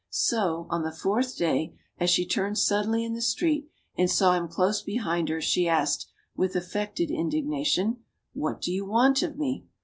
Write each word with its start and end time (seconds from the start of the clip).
So, 0.09 0.65
on 0.71 0.81
the 0.81 0.91
fourth 0.91 1.37
day, 1.37 1.77
as 1.99 2.09
she 2.09 2.25
turned 2.25 2.57
suddenly 2.57 3.05
in 3.05 3.13
the 3.13 3.21
street 3.21 3.69
and 3.95 4.09
saw 4.09 4.33
him 4.33 4.47
close 4.47 4.81
behind 4.81 5.29
her, 5.29 5.39
she 5.39 5.69
asked, 5.69 6.07
with 6.35 6.55
affected 6.55 7.11
indignation: 7.11 7.97
"What 8.33 8.61
do 8.61 8.71
you 8.71 8.83
want 8.83 9.21
of 9.21 9.37
me?" 9.37 9.67